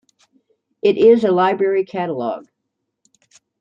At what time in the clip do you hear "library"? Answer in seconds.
1.31-1.85